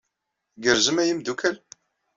[0.55, 1.55] Tgerrzem a imeddukal?